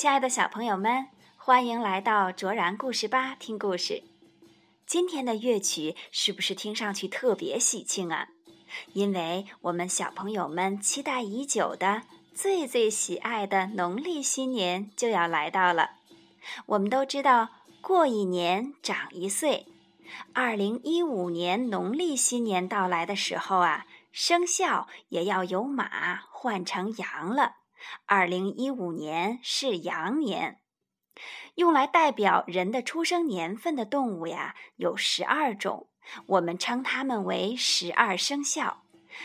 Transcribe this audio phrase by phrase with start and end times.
[0.00, 4.02] 亲爱的小朋友们，欢迎来到卓然故事吧听故事。
[4.86, 8.28] 今天的乐曲是不是听上去特别喜庆啊？
[8.94, 15.90] 因为我们小朋友们期待已久的、最最喜爱的农历新年就要来到了。
[16.64, 17.50] 我们都知道，
[17.82, 19.66] 过一年长一岁。
[20.32, 27.56] 二零一五年农历新年到来的时候啊，生肖也要由马换成羊了。
[28.06, 30.58] 二零一五年是羊年，
[31.54, 35.88] 用来代表人的出生年份的动物呀有十二种，
[36.26, 38.82] 我们称它们为十二生肖。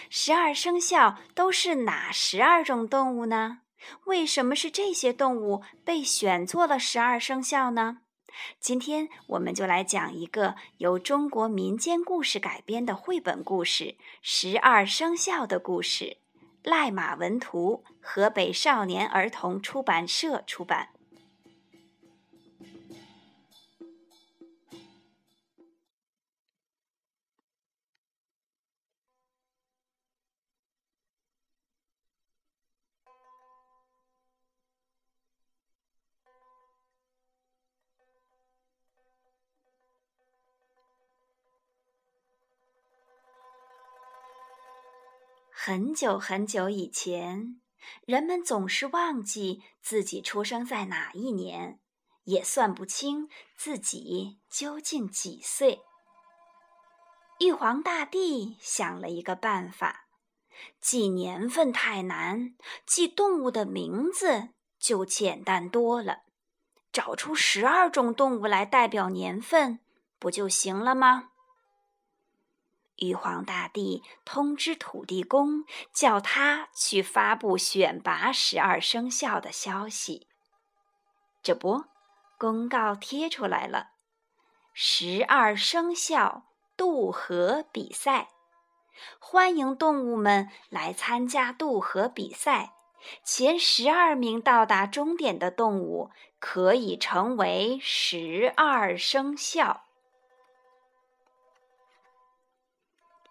[0.09, 3.59] 十二生肖都是哪十二种动物呢？
[4.05, 7.99] 为什么是这些动物被选做了十二生肖呢？
[8.59, 13.83] 今天我们就来讲一个由中国民间故事改编的绘本故事
[14.21, 16.17] 《十二生肖》的故事，
[16.65, 20.89] 赖马文图，河北少年儿童出版社出版。
[45.67, 47.59] 很久很久以前，
[48.05, 51.79] 人们总是忘记自己出生在哪一年，
[52.25, 55.81] 也算不清自己究竟几岁。
[57.39, 60.05] 玉皇大帝想了一个办法：
[60.79, 62.55] 记年份太难，
[62.85, 66.25] 记动物的名字就简单多了。
[66.91, 69.79] 找出十二种动物来代表年份，
[70.19, 71.31] 不就行了吗？
[72.97, 80.27] 玉皇大帝通知土地公，叫他去发布选拔十二生肖的消息。
[81.43, 81.83] 这不，
[82.37, 83.89] 公告贴出来了：
[84.73, 86.45] 十二生肖
[86.77, 88.29] 渡河比赛，
[89.19, 92.73] 欢迎动物们来参加渡河比赛。
[93.23, 96.09] 前十二名到达终点的动物
[96.39, 99.84] 可以成为十二生肖。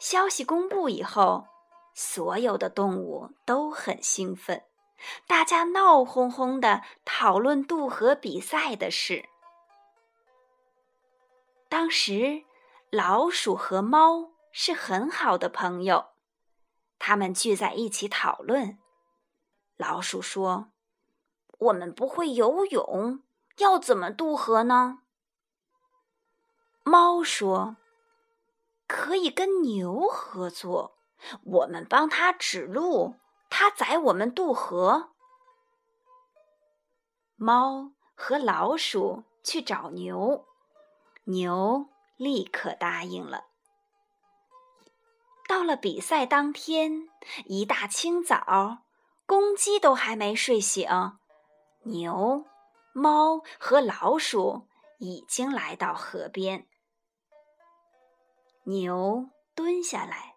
[0.04, 1.46] 消息公布以后，
[1.94, 4.62] 所有的动物都很兴奋，
[5.26, 9.26] 大家闹哄哄的讨论渡河比赛的事。
[11.70, 12.44] 当时，
[12.90, 16.08] 老鼠和猫是很好的朋友，
[16.98, 18.78] 他们聚在一起讨论。
[19.78, 20.70] 老鼠说
[21.56, 23.22] ：“我们不会游泳，
[23.56, 24.98] 要怎么渡河呢？”
[26.84, 27.76] 猫说。
[28.86, 30.96] 可以跟牛合作，
[31.44, 33.16] 我们帮他指路，
[33.48, 35.10] 他载我们渡河。
[37.36, 40.46] 猫和老鼠去找牛，
[41.24, 41.86] 牛
[42.16, 43.46] 立刻答应了。
[45.48, 47.08] 到了比赛当天，
[47.46, 48.78] 一大清早，
[49.26, 50.88] 公鸡都还没睡醒，
[51.82, 52.44] 牛、
[52.92, 54.66] 猫和老鼠
[54.98, 56.66] 已经来到河边。
[58.64, 60.36] 牛蹲下来，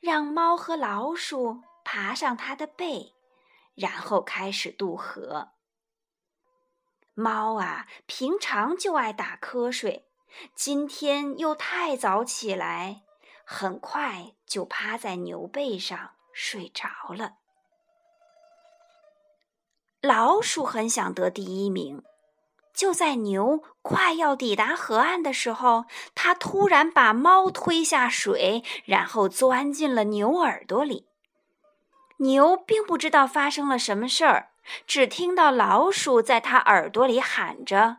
[0.00, 3.14] 让猫和老鼠爬上它的背，
[3.74, 5.52] 然后开始渡河。
[7.14, 10.08] 猫啊，平常就爱打瞌睡，
[10.54, 13.02] 今天又太早起来，
[13.44, 17.36] 很快就趴在牛背上睡着了。
[20.00, 22.02] 老鼠很想得第一名。
[22.74, 25.84] 就在牛快要抵达河岸的时候，
[26.14, 31.06] 它突然把猫推下水，然后钻进了牛耳朵里。
[32.18, 34.50] 牛并不知道发生了什么事儿，
[34.86, 37.98] 只听到老鼠在它耳朵里喊着：“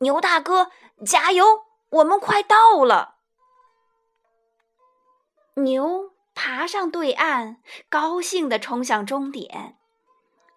[0.00, 0.70] 牛大哥，
[1.06, 1.66] 加油！
[1.90, 3.16] 我们快到了。”
[5.56, 9.76] 牛爬上对岸，高兴地冲向终点。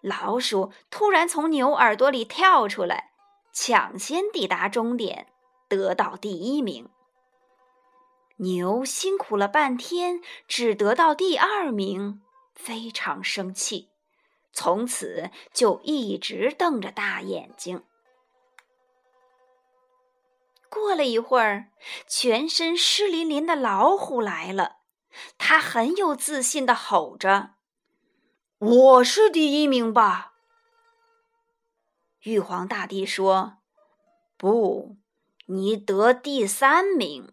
[0.00, 3.11] 老鼠突然从牛耳朵里跳出来。
[3.52, 5.28] 抢先抵达终点，
[5.68, 6.88] 得到第一名。
[8.36, 12.22] 牛辛苦了半天，只得到第二名，
[12.54, 13.90] 非常生气，
[14.52, 17.84] 从此就一直瞪着大眼睛。
[20.68, 21.68] 过了一会儿，
[22.08, 24.78] 全身湿淋淋的老虎来了，
[25.36, 27.50] 它很有自信的吼着
[28.58, 30.31] ：“我是第一名吧！”
[32.22, 33.58] 玉皇大帝说
[34.38, 34.96] ：“不，
[35.46, 37.32] 你得第三名。”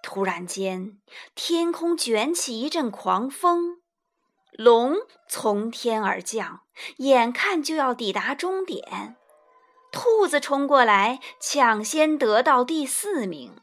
[0.00, 1.00] 突然间，
[1.34, 3.82] 天空卷起一阵狂风，
[4.52, 4.94] 龙
[5.28, 6.62] 从天而降，
[6.98, 9.16] 眼看就要抵达终点，
[9.90, 13.60] 兔子冲过来抢先得到第四名。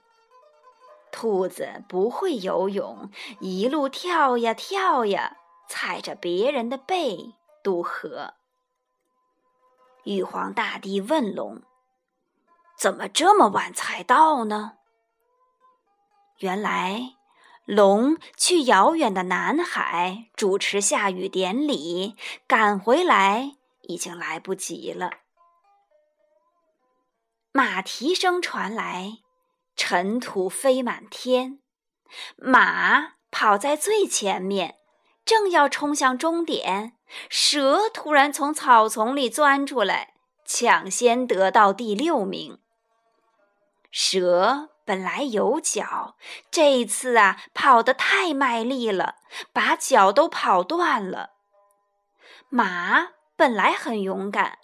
[1.13, 3.09] 兔子不会游泳，
[3.39, 5.37] 一路跳呀跳呀，
[5.69, 8.33] 踩着别人的背渡河。
[10.05, 11.61] 玉皇大帝问龙
[12.79, 14.77] ：“怎么这么晚才到呢？”
[16.39, 17.15] 原来。
[17.67, 22.15] 龙去遥远的南海主持下雨典礼，
[22.45, 25.09] 赶回来已经来不及了。
[27.51, 29.17] 马蹄声传来，
[29.75, 31.59] 尘土飞满天，
[32.35, 34.75] 马跑在最前面，
[35.25, 36.95] 正要冲向终点，
[37.30, 40.13] 蛇突然从草丛里钻出来，
[40.45, 42.60] 抢先得到第六名。
[43.92, 44.69] 蛇。
[44.88, 46.16] 本来有脚，
[46.51, 49.16] 这次啊跑得太卖力了，
[49.51, 51.31] 把脚都跑断了。
[52.50, 54.60] 马本来很勇敢，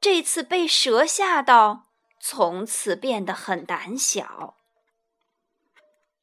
[0.00, 4.54] 这次被蛇吓到，从此变得很胆小。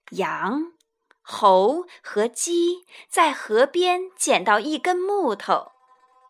[0.10, 0.72] 羊、
[1.24, 5.72] 猴和鸡在河边捡到一根木头，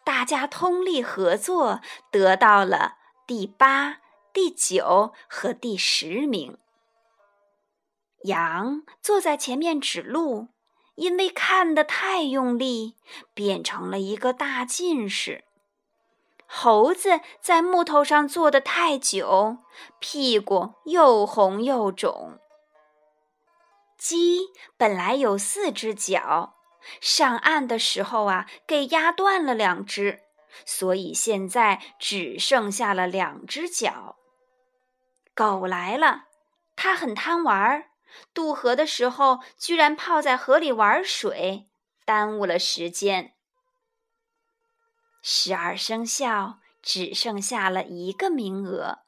[0.06, 1.82] 大家通力合作，
[2.12, 3.98] 得到了第八、
[4.32, 6.58] 第九和第十名。
[8.26, 10.50] 羊坐在前面指路，
[10.96, 12.96] 因为看得太用力，
[13.34, 15.44] 变成了一个大近视。
[16.46, 19.58] 猴子在木头上坐得太久，
[20.00, 22.40] 屁股又红又肿。
[24.04, 26.58] 鸡本来有四只脚，
[27.00, 30.24] 上岸的时候啊，给压断了两只，
[30.66, 34.18] 所以现在只剩下了两只脚。
[35.34, 36.26] 狗来了，
[36.76, 37.92] 它很贪玩儿。
[38.34, 41.70] 渡河的时候，居然泡在河里玩水，
[42.04, 43.34] 耽误了时间。
[45.22, 49.00] 十二生肖只剩下了一个名额，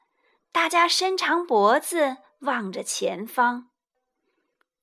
[0.50, 3.68] 大家伸长脖子望着前方。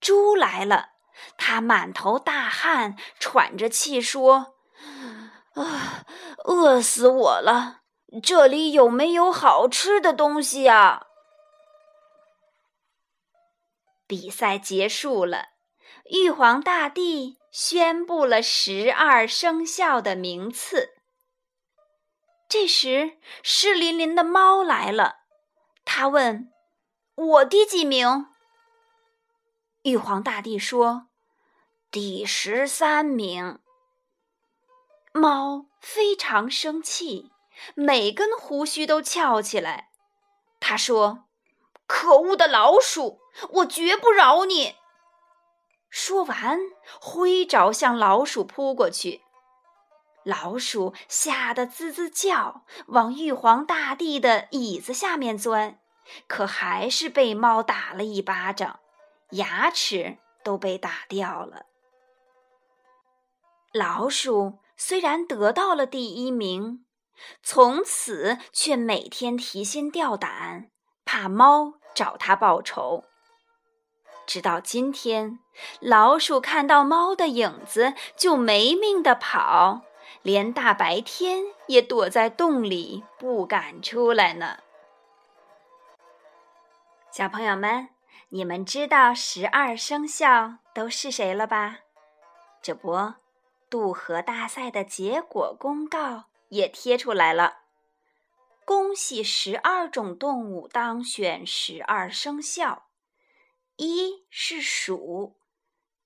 [0.04, 0.90] 猪来了，
[1.38, 4.56] 他满头大汗，喘着气说
[5.56, 6.06] ：“啊，
[6.44, 7.84] 饿死我了！
[8.22, 11.08] 这里有没有好吃的东西啊？”
[14.06, 15.46] 比赛结束了，
[16.12, 20.90] 玉皇大帝宣布了十二生肖的名次。
[22.50, 25.20] 这时，湿淋淋的猫来了，
[25.86, 26.52] 他问
[27.16, 28.28] ：“我第几名？”
[29.84, 31.08] 玉皇大帝说
[31.92, 33.60] ：“第十三名。”
[35.12, 37.32] 猫非常生气，
[37.76, 39.90] 每根胡须都翘起来。
[40.62, 41.26] 他说
[41.86, 43.20] ：“可恶的老鼠！”
[43.52, 44.76] 我绝不饶你！
[45.90, 46.60] 说完，
[47.02, 49.22] 挥爪向老鼠扑过去。
[50.24, 55.80] 老鼠吓得吱吱叫，往玉皇大帝的椅子下面钻，
[56.28, 58.80] 可还是被猫打了一巴掌，
[59.34, 61.68] 牙齿都被打掉了。
[63.72, 66.86] 老鼠虽然得到了第一名，
[67.42, 70.70] 从此却每天提心吊胆，
[71.06, 73.04] 怕猫找它报仇。
[74.26, 75.40] 直到今天，
[75.80, 79.82] 老鼠看到猫的影子就没命的跑，
[80.22, 84.60] 连大白天也躲在洞里不敢出来呢。
[87.12, 87.90] 小朋友们，
[88.34, 91.82] 你们知道十二生肖都是谁了吧？
[92.64, 93.14] 这不，
[93.70, 97.60] 渡河大赛的结果公告也贴出来了，
[98.66, 102.88] 恭喜十二种动物当选十二生肖。
[103.76, 105.38] 一是鼠，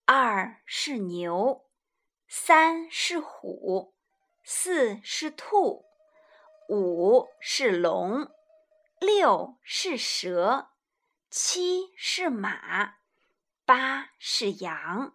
[0.05, 1.63] 二是牛，
[2.27, 3.93] 三是虎，
[4.43, 5.85] 四是兔，
[6.67, 8.29] 五是龙，
[8.99, 10.71] 六是蛇，
[11.29, 12.95] 七是马，
[13.65, 15.13] 八是羊，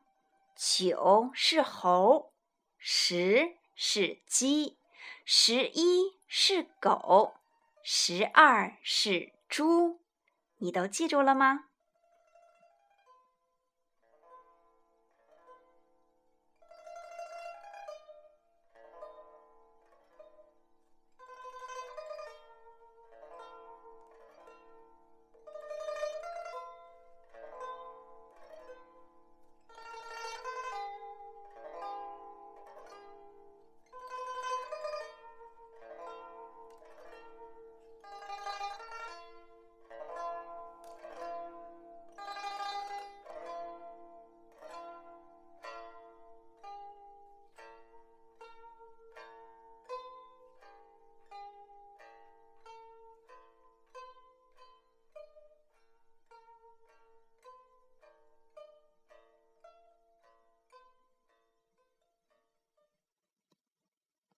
[0.55, 2.33] 九是猴，
[2.79, 4.77] 十是鸡，
[5.25, 7.35] 十一是狗，
[7.83, 10.01] 十二是猪。
[10.59, 11.65] 你都记住了吗？